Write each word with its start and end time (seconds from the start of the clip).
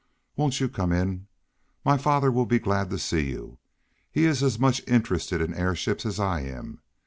"Won't 0.35 0.59
you 0.59 0.67
come 0.67 0.91
in? 0.91 1.27
My 1.85 1.95
father 1.95 2.31
will 2.31 2.47
be 2.47 2.57
glad 2.57 2.89
to 2.89 2.97
see 2.97 3.29
you. 3.29 3.59
He 4.09 4.25
is 4.25 4.41
as 4.41 4.57
much 4.57 4.81
interested 4.87 5.41
in 5.41 5.53
airships 5.53 6.07
as 6.07 6.19
I 6.19 6.39
am." 6.41 6.81